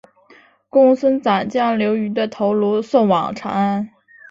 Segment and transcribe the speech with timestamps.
[0.67, 3.87] 公孙瓒将刘虞的头颅送往长安。